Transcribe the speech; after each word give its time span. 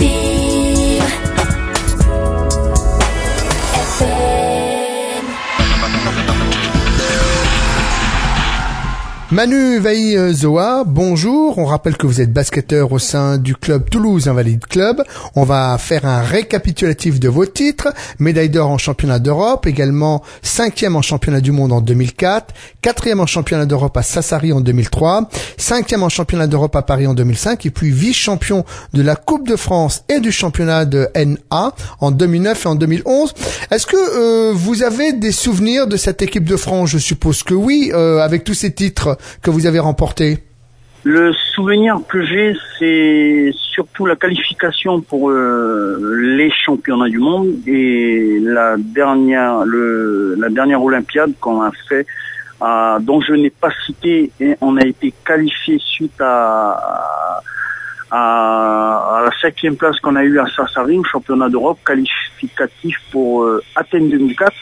see. 0.00 0.29
Manu 9.32 9.78
Vaï 9.78 10.18
bonjour. 10.86 11.56
On 11.58 11.64
rappelle 11.64 11.96
que 11.96 12.04
vous 12.04 12.20
êtes 12.20 12.32
basketteur 12.32 12.90
au 12.90 12.98
sein 12.98 13.38
du 13.38 13.54
club 13.54 13.88
Toulouse 13.88 14.26
Invalide 14.26 14.66
Club. 14.66 15.04
On 15.36 15.44
va 15.44 15.78
faire 15.78 16.04
un 16.04 16.20
récapitulatif 16.20 17.20
de 17.20 17.28
vos 17.28 17.46
titres. 17.46 17.94
Médaille 18.18 18.48
d'or 18.48 18.70
en 18.70 18.78
championnat 18.78 19.20
d'Europe, 19.20 19.68
également 19.68 20.24
cinquième 20.42 20.96
en 20.96 21.02
championnat 21.02 21.40
du 21.40 21.52
monde 21.52 21.72
en 21.72 21.80
2004, 21.80 22.52
quatrième 22.82 23.20
en 23.20 23.26
championnat 23.26 23.66
d'Europe 23.66 23.96
à 23.96 24.02
Sassari 24.02 24.52
en 24.52 24.60
2003, 24.60 25.28
cinquième 25.56 26.02
en 26.02 26.08
championnat 26.08 26.48
d'Europe 26.48 26.74
à 26.74 26.82
Paris 26.82 27.06
en 27.06 27.14
2005, 27.14 27.64
et 27.66 27.70
puis 27.70 27.92
vice-champion 27.92 28.64
de 28.94 29.02
la 29.02 29.14
Coupe 29.14 29.46
de 29.46 29.54
France 29.54 30.02
et 30.08 30.18
du 30.18 30.32
championnat 30.32 30.86
de 30.86 31.08
NA 31.14 31.72
en 32.00 32.10
2009 32.10 32.64
et 32.64 32.68
en 32.68 32.74
2011. 32.74 33.34
Est-ce 33.70 33.86
que 33.86 33.96
euh, 33.96 34.52
vous 34.52 34.82
avez 34.82 35.12
des 35.12 35.30
souvenirs 35.30 35.86
de 35.86 35.96
cette 35.96 36.20
équipe 36.20 36.44
de 36.44 36.56
France? 36.56 36.90
Je 36.90 36.98
suppose 36.98 37.44
que 37.44 37.54
oui, 37.54 37.92
euh, 37.94 38.18
avec 38.18 38.42
tous 38.42 38.54
ces 38.54 38.72
titres 38.72 39.16
que 39.42 39.50
vous 39.50 39.66
avez 39.66 39.78
remportés. 39.78 40.38
Le 41.02 41.32
souvenir 41.54 41.98
que 42.08 42.22
j'ai, 42.22 42.54
c'est 42.78 43.50
surtout 43.54 44.04
la 44.04 44.16
qualification 44.16 45.00
pour 45.00 45.30
euh, 45.30 45.98
les 46.36 46.50
championnats 46.50 47.08
du 47.08 47.18
monde 47.18 47.48
et 47.66 48.38
la 48.42 48.76
dernière, 48.76 49.64
la 49.64 50.48
dernière 50.50 50.82
Olympiade 50.82 51.32
qu'on 51.40 51.62
a 51.62 51.70
fait, 51.88 52.06
dont 53.00 53.20
je 53.22 53.32
n'ai 53.32 53.48
pas 53.48 53.70
cité, 53.86 54.30
on 54.60 54.76
a 54.76 54.84
été 54.84 55.14
qualifié 55.24 55.78
suite 55.78 56.20
à, 56.20 57.42
à, 58.10 59.22
la 59.24 59.30
cinquième 59.40 59.76
place 59.76 59.98
qu'on 60.00 60.16
a 60.16 60.24
eue 60.24 60.38
à 60.38 60.46
Sassari 60.54 60.98
au 60.98 61.04
championnat 61.04 61.48
d'Europe, 61.48 61.78
qualificatif 61.84 62.96
pour 63.10 63.44
euh, 63.44 63.62
Athènes 63.76 64.10
2004. 64.10 64.52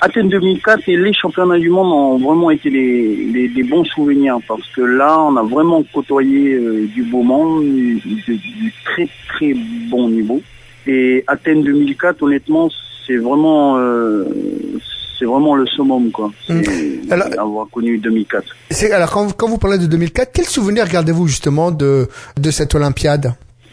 Athènes 0.00 0.28
2004 0.28 0.88
et 0.88 0.96
les 0.96 1.12
championnats 1.12 1.58
du 1.58 1.70
monde 1.70 1.90
ont 1.92 2.18
vraiment 2.18 2.50
été 2.50 2.70
des, 2.70 3.28
des- 3.32 3.48
des 3.48 3.62
bons 3.62 3.84
souvenirs 3.84 4.38
parce 4.46 4.66
que 4.74 4.82
là, 4.82 5.20
on 5.22 5.36
a 5.36 5.42
vraiment 5.42 5.82
côtoyé 5.92 6.54
euh, 6.54 6.86
du 6.94 7.02
beau 7.04 7.22
monde, 7.22 7.64
du, 7.64 7.94
du- 8.00 8.36
du 8.36 8.72
très 8.84 9.08
très 9.28 9.54
bon 9.90 10.08
niveau. 10.08 10.40
Et 10.86 11.24
Athènes 11.26 11.62
2004, 11.62 12.22
honnêtement, 12.22 12.68
c'est 13.06 13.16
vraiment 13.16 13.76
euh, 13.78 14.24
c'est 15.18 15.24
vraiment 15.24 15.54
le 15.56 15.66
summum 15.66 16.10
quoi. 16.10 16.30
C'est 16.46 17.10
Alors- 17.10 17.28
avoir 17.38 17.68
connu 17.70 17.96
2004. 17.98 18.44
C'est 18.70 18.92
alors 18.92 19.10
quand, 19.10 19.24
vous- 19.26 19.34
quand 19.34 19.48
vous 19.48 19.58
parlez 19.58 19.78
de 19.78 19.86
2004, 19.86 20.30
quel 20.34 20.44
souvenir 20.44 20.86
gardez-vous 20.88 21.26
justement 21.26 21.70
de 21.70 22.06
de 22.38 22.50
cette 22.50 22.74
Olympiade? 22.74 23.32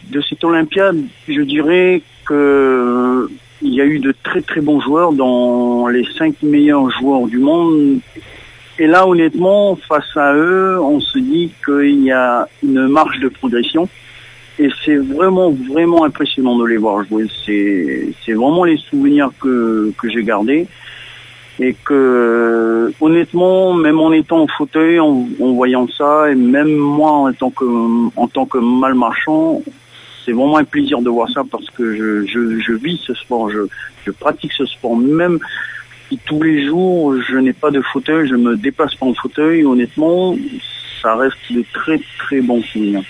De 0.10 0.22
cette 0.22 0.44
Olympiade, 0.44 0.98
je 1.28 1.42
dirais 1.42 2.02
que 2.26 2.34
euh, 2.34 3.28
il 3.64 3.73
y 3.73 3.81
a 3.81 3.86
eu 3.86 4.00
de 4.00 4.14
très 4.23 4.42
très 4.42 4.61
bons 4.61 4.81
joueurs 4.81 5.14
dans 5.14 5.88
les 5.88 6.06
cinq 6.17 6.36
meilleurs 6.44 6.89
joueurs 7.00 7.28
du 7.28 7.39
monde. 7.39 8.00
Et 8.78 8.88
là, 8.88 9.08
honnêtement, 9.08 9.75
face 9.75 10.17
à 10.17 10.33
eux, 10.33 10.80
on 10.81 11.00
se 11.00 11.17
dit 11.17 11.52
qu'il 11.66 12.03
y 12.03 12.11
a 12.11 12.47
une 12.61 12.88
marge 12.88 13.20
de 13.20 13.30
progression. 13.30 13.88
Et 14.59 14.70
c'est 14.83 14.97
vraiment, 14.97 15.52
vraiment 15.52 16.03
impressionnant 16.03 16.58
de 16.58 16.66
les 16.66 16.78
voir 16.78 17.05
jouer. 17.05 17.25
C'est, 17.45 18.33
vraiment 18.33 18.66
les 18.66 18.78
souvenirs 18.78 19.30
que, 19.39 19.92
que 19.98 20.09
j'ai 20.09 20.23
gardés. 20.23 20.67
Et 21.59 21.75
que, 21.86 22.92
honnêtement, 23.00 23.73
même 23.73 24.00
en 24.00 24.11
étant 24.11 24.42
en 24.42 24.48
fauteuil, 24.48 25.00
en, 25.00 25.27
en 25.39 25.52
voyant 25.53 25.88
ça, 25.88 26.31
et 26.31 26.36
même 26.36 26.75
moi 26.75 27.11
en 27.11 27.31
tant 27.31 27.52
que, 27.52 27.66
en 28.16 28.27
tant 28.27 28.45
que 28.45 28.58
mal 28.58 28.95
marchand, 28.95 29.61
c'est 30.26 30.32
vraiment 30.32 30.58
un 30.58 30.64
plaisir 30.64 31.02
de 31.02 31.10
voir 31.10 31.30
ça 31.34 31.42
parce 31.52 31.70
que 31.72 31.96
je, 31.96 32.26
je, 32.26 32.60
je 32.60 32.74
vis 32.74 33.00
ce 33.06 33.14
sport, 33.14 33.50
je, 33.50 33.60
je 34.06 34.12
pratique 34.12 34.52
ce 34.54 34.66
sport. 34.66 34.96
Même 34.98 35.40
si 36.10 36.20
tous 36.26 36.42
les 36.42 36.66
jours 36.68 37.16
je 37.30 37.38
n'ai 37.38 37.54
pas 37.54 37.72
de 37.72 37.82
fauteuil, 37.82 38.28
je 38.28 38.36
me 38.36 38.56
déplace 38.58 38.94
pas 38.95 39.06
en 39.06 39.14
fauteuil, 39.14 39.66
honnêtement, 39.66 40.36
ça 41.02 41.16
reste 41.16 41.36
de 41.52 41.64
très 41.73 42.00
très 42.20 42.39
bons 42.42 42.62
souvenirs. 42.64 43.02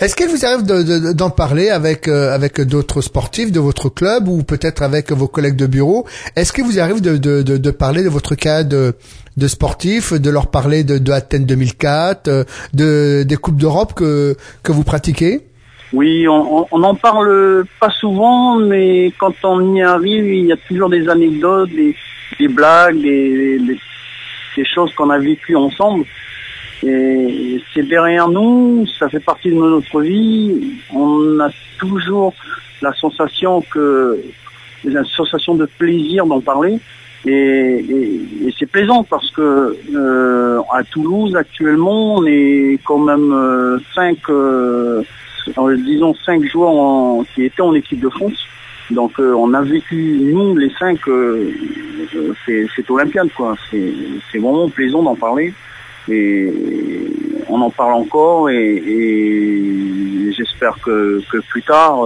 Est-ce 0.00 0.16
qu'il 0.16 0.28
vous 0.28 0.44
arrive 0.46 0.64
de- 0.64 0.82
de- 0.82 1.12
d'en 1.12 1.28
parler 1.30 1.68
avec 1.68 2.08
euh, 2.08 2.32
avec 2.34 2.60
d'autres 2.62 3.02
sportifs 3.02 3.52
de 3.52 3.60
votre 3.60 3.88
club 3.90 4.28
ou 4.28 4.42
peut-être 4.42 4.82
avec 4.82 5.12
vos 5.12 5.28
collègues 5.28 5.56
de 5.56 5.66
bureau? 5.66 6.06
Est-ce 6.36 6.52
qu'il 6.54 6.64
vous 6.64 6.78
arrive 6.80 7.00
de, 7.02 7.16
de, 7.18 7.70
parler 7.70 8.02
de 8.02 8.08
votre 8.08 8.34
cas 8.34 8.62
de 8.64 8.94
de 9.36 9.48
sportifs, 9.48 10.12
de 10.12 10.30
leur 10.30 10.46
parler 10.46 10.84
de, 10.84 10.96
de 10.98 11.10
Athènes 11.12 11.44
2004, 11.44 12.28
euh, 12.28 12.44
de 12.72 13.24
des 13.24 13.36
coupes 13.36 13.56
d'Europe 13.58 13.92
que 13.94 14.36
que 14.62 14.72
vous 14.72 14.84
pratiquez? 14.84 15.40
Oui, 15.94 16.26
on, 16.26 16.58
on- 16.58 16.66
on 16.72 16.82
en 16.82 16.96
parle 16.96 17.64
pas 17.78 17.90
souvent, 17.90 18.56
mais 18.56 19.12
quand 19.16 19.34
on 19.44 19.74
y 19.76 19.82
arrive, 19.82 20.26
il 20.26 20.46
y 20.46 20.52
a 20.52 20.56
toujours 20.56 20.90
des 20.90 21.08
anecdotes, 21.08 21.70
des, 21.70 22.48
blagues, 22.48 23.00
des, 23.00 23.78
choses 24.74 24.92
qu'on 24.94 25.10
a 25.10 25.18
vécues 25.18 25.54
ensemble. 25.54 26.04
Et 26.82 27.62
c'est 27.72 27.86
derrière 27.88 28.28
nous, 28.28 28.84
ça 28.98 29.08
fait 29.08 29.20
partie 29.20 29.50
de 29.50 29.54
notre 29.54 30.00
vie. 30.00 30.72
On 30.92 31.38
a 31.38 31.48
toujours 31.78 32.34
la 32.82 32.92
sensation 32.94 33.62
que, 33.62 34.18
la 34.82 35.04
sensation 35.04 35.54
de 35.54 35.66
plaisir 35.78 36.26
d'en 36.26 36.40
parler. 36.40 36.80
Et, 37.24 38.52
c'est 38.58 38.66
plaisant 38.66 39.04
parce 39.04 39.30
que 39.30 39.76
euh, 39.94 40.60
à 40.72 40.82
Toulouse 40.84 41.34
actuellement, 41.36 42.16
on 42.16 42.26
est 42.26 42.78
quand 42.84 42.98
même 42.98 43.32
euh, 43.32 43.78
cinq, 43.94 44.18
euh, 44.28 45.02
disons 45.76 46.14
cinq 46.24 46.44
joueurs 46.44 47.24
qui 47.34 47.44
étaient 47.44 47.62
en 47.62 47.74
équipe 47.74 48.00
de 48.00 48.08
France. 48.08 48.46
Donc 48.90 49.18
euh, 49.18 49.32
on 49.34 49.54
a 49.54 49.62
vécu 49.62 50.18
nous 50.20 50.56
les 50.56 50.70
cinq 50.78 50.98
euh, 51.08 51.50
euh, 52.14 52.66
c'est 52.76 52.90
Olympiade. 52.90 53.28
C'est 53.70 54.38
vraiment 54.38 54.68
plaisant 54.68 55.02
d'en 55.02 55.16
parler 55.16 55.54
et 56.08 56.52
on 57.48 57.60
en 57.62 57.70
parle 57.70 57.94
encore 57.94 58.50
et, 58.50 60.30
j'espère 60.36 60.76
que, 60.80 61.22
plus 61.48 61.62
tard, 61.62 62.04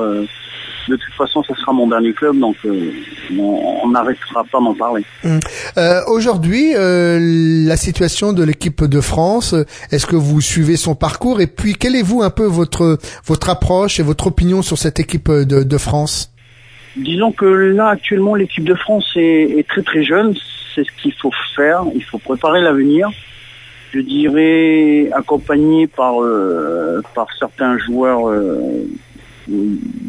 de 0.88 0.97
toute 0.97 1.15
façon, 1.15 1.43
ce 1.43 1.54
sera 1.54 1.72
mon 1.72 1.87
dernier 1.87 2.12
club, 2.12 2.38
donc 2.38 2.56
euh, 2.65 2.91
on 3.38 3.88
n'arrêtera 3.88 4.44
pas 4.44 4.59
d'en 4.59 4.75
parler. 4.75 5.04
Euh, 5.76 6.00
Aujourd'hui, 6.06 6.75
euh, 6.75 7.19
la 7.21 7.76
situation 7.76 8.32
de 8.32 8.43
l'équipe 8.43 8.84
de 8.84 9.00
France, 9.00 9.54
est-ce 9.93 10.06
que 10.06 10.16
vous 10.16 10.41
suivez 10.41 10.76
son 10.76 10.94
parcours 10.94 11.41
et 11.41 11.47
puis 11.47 11.75
quelle 11.75 11.94
est 11.94 12.03
vous 12.03 12.22
un 12.22 12.31
peu 12.31 12.47
votre 12.47 12.99
votre 13.25 13.50
approche 13.50 14.00
et 14.00 14.03
votre 14.03 14.26
opinion 14.28 14.62
sur 14.62 14.78
cette 14.78 14.99
équipe 14.99 15.31
de, 15.31 15.62
de 15.62 15.78
France? 15.78 16.32
Disons 16.97 17.32
que 17.32 17.44
là, 17.44 17.88
actuellement, 17.88 18.34
l'équipe 18.34 18.65
de 18.65 18.75
France 18.75 19.06
est, 19.15 19.59
est 19.59 19.69
très 19.69 19.82
très 19.82 20.03
jeune. 20.03 20.34
C'est 20.75 20.84
ce 20.84 21.03
qu'il 21.03 21.12
faut 21.12 21.31
faire. 21.55 21.84
Il 21.94 22.03
faut 22.03 22.19
préparer 22.19 22.60
l'avenir. 22.60 23.10
Je 23.93 24.00
dirais 24.00 25.10
accompagné 25.15 25.87
par 25.87 26.22
euh, 26.22 27.00
par 27.15 27.26
certains 27.38 27.78
joueurs, 27.78 28.28
euh, 28.28 28.87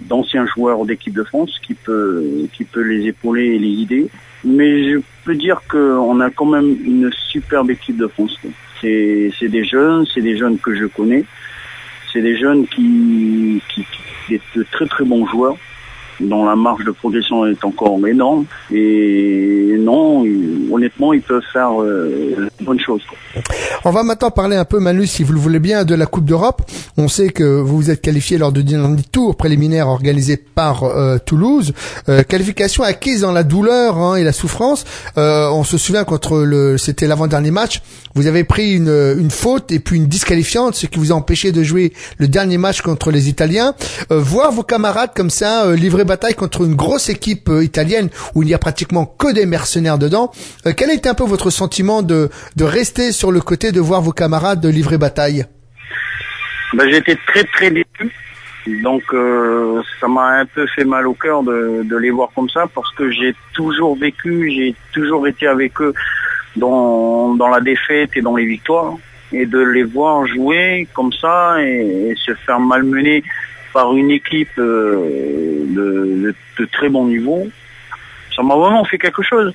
d'anciens 0.09 0.46
joueurs 0.46 0.86
d'équipe 0.86 1.14
de 1.14 1.24
France, 1.24 1.59
qui 1.66 1.74
peut 1.74 2.47
qui 2.53 2.64
peut 2.66 2.81
les 2.81 3.08
épauler 3.08 3.46
et 3.56 3.59
les 3.59 3.72
guider. 3.72 4.09
Mais 4.44 4.92
je 4.92 5.00
peux 5.25 5.36
dire 5.36 5.62
qu'on 5.70 6.20
a 6.20 6.30
quand 6.30 6.46
même 6.46 6.78
une 6.86 7.12
superbe 7.12 7.72
équipe 7.72 7.97
de 7.97 8.08
France. 8.08 8.38
C'est 8.81 9.31
des 9.50 9.66
jeunes, 9.66 10.06
c'est 10.14 10.22
des 10.22 10.38
jeunes 10.38 10.58
que 10.58 10.74
je 10.74 10.86
connais. 10.86 11.25
C'est 12.12 12.22
des 12.22 12.38
jeunes 12.38 12.66
qui, 12.68 13.62
qui, 13.70 13.84
sont 14.30 14.59
de 14.59 14.66
très 14.72 14.86
très 14.88 15.03
bons 15.03 15.28
joueurs 15.28 15.58
dont 16.20 16.46
la 16.46 16.56
marge 16.56 16.84
de 16.84 16.91
progression 16.91 17.46
est 17.46 17.64
encore 17.64 18.06
énorme. 18.08 18.46
Et 18.72 19.76
non, 19.80 20.26
honnêtement, 20.72 21.14
ils 21.14 21.22
peuvent 21.22 21.46
faire 21.53 21.81
euh, 21.81 22.49
choses. 22.80 23.02
quoi. 23.09 23.42
On 23.86 23.92
va 23.92 24.03
maintenant 24.03 24.31
parler 24.31 24.56
un 24.56 24.66
peu, 24.66 24.80
Manu, 24.80 25.08
si 25.08 25.24
vous 25.24 25.34
le 25.34 25.40
voulez 25.40 25.59
bien, 25.59 25.86
de 25.86 25.96
la 25.96 26.06
Coupe 26.06 26.25
d'Europe. 26.25 26.62
On 26.97 27.08
sait 27.08 27.30
que 27.30 27.44
vous 27.44 27.78
vous 27.78 27.90
êtes 27.90 28.02
qualifié 28.02 28.38
lors 28.38 28.52
du 28.52 28.64
dernier 28.64 29.02
tour 29.11 29.35
préliminaire 29.35 29.88
organisé 29.88 30.38
par 30.38 30.84
euh, 30.84 31.17
Toulouse. 31.17 31.73
Euh, 32.09 32.23
qualification 32.23 32.84
acquise 32.84 33.22
dans 33.22 33.32
la 33.32 33.44
douleur 33.44 33.97
hein, 33.97 34.16
et 34.16 34.23
la 34.23 34.34
souffrance. 34.34 34.85
Euh, 35.17 35.50
on 35.50 35.64
se 35.64 35.78
souvient 35.78 36.03
contre 36.03 36.40
le, 36.40 36.78
c'était 36.78 37.08
l'avant-dernier 37.08 37.52
match. 37.52 37.82
Vous 38.16 38.28
avez 38.28 38.44
pris 38.44 38.73
une, 38.73 39.16
une 39.17 39.32
faute 39.32 39.72
et 39.72 39.79
puis 39.79 39.97
une 39.97 40.08
disqualifiante, 40.08 40.76
ce 40.76 40.88
qui 40.88 41.00
vous 41.00 41.11
a 41.11 41.16
empêché 41.16 41.52
de 41.52 41.64
jouer 41.64 41.94
le 42.17 42.28
dernier 42.28 42.58
match 42.58 42.82
contre 42.82 43.11
les 43.11 43.29
Italiens. 43.29 43.76
Euh, 44.11 44.20
voir 44.20 44.52
vos 44.52 44.64
camarades 44.64 45.11
comme 45.16 45.29
ça 45.29 45.73
livrer 45.76 46.03
bataille 46.03 46.34
contre 46.34 46.64
une 46.64 46.76
grosse 46.76 47.09
équipe 47.09 47.50
italienne 47.61 48.09
où 48.35 48.44
il 48.44 48.47
n'y 48.47 48.53
a 48.53 48.58
pratiquement 48.58 49.06
que 49.06 49.32
des 49.32 49.46
mercenaires 49.46 49.97
dedans. 49.97 50.32
Quel 50.76 50.90
a 50.90 50.94
été 50.94 51.08
un 51.08 51.14
peu 51.14 51.23
votre 51.23 51.50
sentiment 51.50 52.02
de, 52.02 52.29
de 52.55 52.63
rester 52.63 53.11
sur 53.11 53.31
le 53.31 53.41
côté 53.41 53.72
de 53.72 53.79
voir 53.79 54.01
vos 54.01 54.11
camarades 54.11 54.66
livrer 54.66 54.97
bataille 54.97 55.46
Ben, 56.73 56.90
J'étais 56.90 57.17
très 57.28 57.43
très 57.43 57.72
déçu. 57.72 58.11
Donc 58.84 59.03
euh, 59.13 59.81
ça 59.99 60.07
m'a 60.07 60.40
un 60.40 60.46
peu 60.46 60.67
fait 60.67 60.84
mal 60.84 61.07
au 61.07 61.13
cœur 61.13 61.43
de, 61.43 61.81
de 61.84 61.96
les 61.97 62.11
voir 62.11 62.29
comme 62.35 62.49
ça 62.49 62.66
parce 62.73 62.93
que 62.93 63.09
j'ai 63.09 63.34
toujours 63.53 63.97
vécu, 63.97 64.51
j'ai 64.51 64.75
toujours 64.93 65.28
été 65.28 65.47
avec 65.47 65.79
eux 65.81 65.93
dans, 66.55 67.35
la 67.51 67.61
défaite 67.61 68.11
et 68.16 68.22
dans 68.22 68.35
les 68.35 68.46
victoires. 68.46 68.96
Et 69.31 69.46
de 69.46 69.59
les 69.59 69.84
voir 69.84 70.25
jouer 70.25 70.87
comme 70.93 71.13
ça 71.13 71.57
et, 71.61 72.09
et 72.09 72.16
se 72.16 72.34
faire 72.34 72.59
malmener 72.59 73.23
par 73.73 73.96
une 73.96 74.11
équipe 74.11 74.57
euh, 74.57 75.66
de, 75.67 76.34
de, 76.57 76.66
très 76.66 76.90
bon 76.90 77.05
niveau, 77.05 77.47
ça 78.35 78.41
m'a 78.41 78.55
vraiment 78.55 78.84
fait 78.85 78.97
quelque 78.97 79.22
chose. 79.22 79.53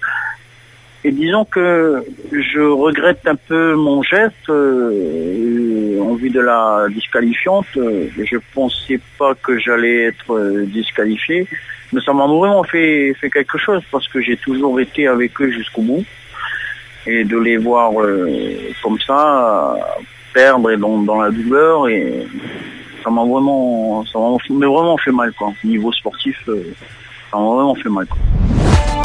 Et 1.06 1.12
disons 1.12 1.44
que 1.44 2.02
je 2.32 2.60
regrette 2.60 3.26
un 3.26 3.36
peu 3.36 3.74
mon 3.74 4.02
geste 4.02 4.48
euh, 4.48 6.00
en 6.00 6.14
vue 6.14 6.30
de 6.30 6.40
la 6.40 6.86
disqualifiante. 6.88 7.66
Je 7.74 8.38
pensais 8.54 8.98
pas 9.18 9.34
que 9.34 9.58
j'allais 9.58 10.04
être 10.04 10.32
euh, 10.32 10.64
disqualifié, 10.64 11.46
mais 11.92 12.00
ça 12.00 12.14
m'a 12.14 12.26
vraiment 12.26 12.64
fait, 12.64 13.12
fait 13.20 13.28
quelque 13.28 13.58
chose 13.58 13.82
parce 13.92 14.08
que 14.08 14.22
j'ai 14.22 14.38
toujours 14.38 14.80
été 14.80 15.06
avec 15.06 15.38
eux 15.42 15.50
jusqu'au 15.50 15.82
bout. 15.82 16.04
Et 17.06 17.24
de 17.24 17.36
les 17.36 17.58
voir 17.58 17.92
euh, 18.00 18.56
comme 18.82 18.98
ça, 19.06 19.76
perdre 20.32 20.70
et 20.70 20.78
dans, 20.78 21.02
dans 21.02 21.20
la 21.20 21.30
douleur, 21.30 21.86
et 21.86 22.26
ça 23.02 23.10
m'a 23.10 23.24
vraiment, 23.24 24.02
vraiment 24.14 24.96
fait 24.96 25.12
mal 25.12 25.34
quoi. 25.34 25.52
Niveau 25.64 25.92
sportif, 25.92 26.42
ça 26.46 27.36
m'a 27.36 27.44
vraiment 27.44 27.74
fait 27.74 27.90
mal. 27.90 28.06
Quoi. 28.06 29.03